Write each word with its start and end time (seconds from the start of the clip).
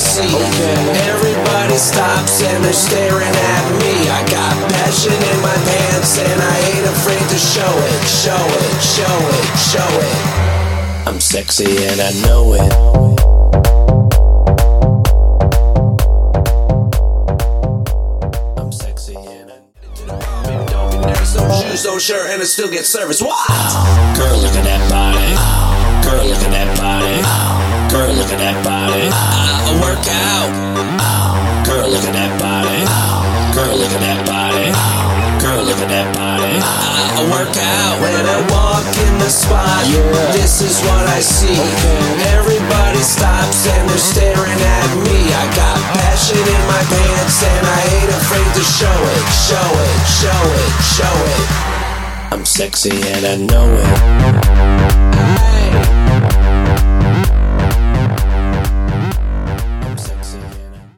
see. 0.00 0.34
Everybody 1.08 1.76
stops 1.76 2.42
and 2.42 2.64
they're 2.64 2.72
staring 2.72 3.34
at 3.52 3.64
me. 3.80 3.94
I 4.08 4.20
got 4.28 4.54
passion 4.72 5.12
in 5.12 5.38
my 5.40 5.56
pants 5.68 6.18
and 6.18 6.40
I 6.40 6.56
ain't 6.72 6.86
afraid 6.88 7.24
to 7.28 7.38
show 7.38 7.74
it, 7.92 8.02
show 8.24 8.44
it, 8.64 8.74
show 8.96 9.16
it, 9.38 9.46
show 9.70 9.90
it. 10.08 10.18
I'm 11.06 11.20
sexy 11.20 11.86
and 11.86 12.00
I 12.00 12.10
know 12.24 12.54
it. 12.54 12.72
I'm 18.58 18.72
sexy 18.72 19.16
and 19.16 19.50
I 19.50 19.58
There's 21.12 21.34
no 21.36 21.44
shoes, 21.60 21.84
no 21.84 21.98
shirt, 21.98 22.30
and 22.30 22.42
I 22.42 22.44
still 22.44 22.70
get 22.70 22.84
service. 22.84 23.20
Wow! 23.22 24.14
Girl, 24.16 24.38
look 24.38 24.54
at 24.54 24.64
that 24.64 24.90
body. 24.90 25.19
Girl, 28.10 28.18
look 28.18 28.34
at 28.34 28.42
that 28.42 28.58
body. 28.66 29.06
I 29.06 29.70
work 29.78 30.02
out. 30.02 30.50
Girl, 31.62 31.86
look 31.86 32.02
at 32.02 32.10
that 32.10 32.34
body. 32.42 32.82
Girl, 33.54 33.70
look 33.78 33.94
at 33.94 34.02
that 34.02 34.26
body. 34.26 34.74
Girl, 35.38 35.62
look 35.62 35.78
at 35.78 35.86
that 35.94 36.10
body. 36.18 36.58
I 36.58 37.22
work 37.30 37.54
out 37.54 37.94
when 38.02 38.26
I 38.26 38.42
walk 38.50 38.82
in 38.98 39.14
the 39.22 39.30
spot. 39.30 39.86
This 40.34 40.58
is 40.58 40.82
what 40.90 41.06
I 41.06 41.22
see. 41.22 41.54
Everybody 42.34 42.98
stops 42.98 43.70
and 43.70 43.86
they're 43.86 44.02
staring 44.02 44.58
at 44.58 44.90
me. 45.06 45.30
I 45.30 45.46
got 45.54 45.78
passion 45.94 46.42
in 46.42 46.62
my 46.66 46.82
pants 46.90 47.38
and 47.46 47.62
I 47.62 47.80
ain't 47.94 48.10
afraid 48.10 48.50
to 48.58 48.64
show 48.66 48.98
it, 49.06 49.26
show 49.38 49.70
it, 49.86 49.98
show 50.18 50.42
it, 50.58 50.72
show 50.82 51.16
it. 51.30 51.46
I'm 52.34 52.42
sexy 52.42 52.90
and 52.90 53.22
I 53.22 53.38
know 53.38 53.70
it. 53.78 55.09